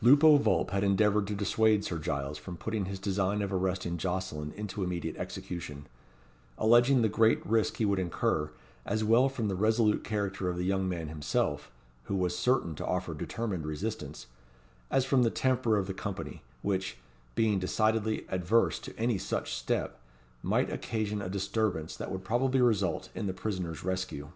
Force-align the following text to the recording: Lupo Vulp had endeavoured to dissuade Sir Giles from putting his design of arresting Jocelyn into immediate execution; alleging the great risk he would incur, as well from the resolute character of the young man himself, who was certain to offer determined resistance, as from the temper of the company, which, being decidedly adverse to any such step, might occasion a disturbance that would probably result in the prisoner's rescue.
Lupo 0.00 0.38
Vulp 0.38 0.70
had 0.70 0.82
endeavoured 0.82 1.26
to 1.26 1.34
dissuade 1.34 1.84
Sir 1.84 1.98
Giles 1.98 2.38
from 2.38 2.56
putting 2.56 2.86
his 2.86 2.98
design 2.98 3.42
of 3.42 3.52
arresting 3.52 3.98
Jocelyn 3.98 4.54
into 4.56 4.82
immediate 4.82 5.18
execution; 5.18 5.86
alleging 6.56 7.02
the 7.02 7.10
great 7.10 7.44
risk 7.44 7.76
he 7.76 7.84
would 7.84 7.98
incur, 7.98 8.50
as 8.86 9.04
well 9.04 9.28
from 9.28 9.48
the 9.48 9.54
resolute 9.54 10.02
character 10.02 10.48
of 10.48 10.56
the 10.56 10.64
young 10.64 10.88
man 10.88 11.08
himself, 11.08 11.70
who 12.04 12.16
was 12.16 12.34
certain 12.38 12.74
to 12.76 12.86
offer 12.86 13.12
determined 13.12 13.66
resistance, 13.66 14.28
as 14.90 15.04
from 15.04 15.24
the 15.24 15.30
temper 15.30 15.76
of 15.76 15.86
the 15.86 15.92
company, 15.92 16.42
which, 16.62 16.96
being 17.34 17.58
decidedly 17.58 18.24
adverse 18.30 18.78
to 18.78 18.98
any 18.98 19.18
such 19.18 19.52
step, 19.52 20.00
might 20.42 20.72
occasion 20.72 21.20
a 21.20 21.28
disturbance 21.28 21.98
that 21.98 22.10
would 22.10 22.24
probably 22.24 22.62
result 22.62 23.10
in 23.14 23.26
the 23.26 23.34
prisoner's 23.34 23.84
rescue. 23.84 24.28